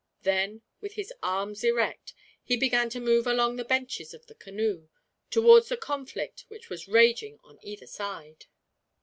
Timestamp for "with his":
0.79-1.13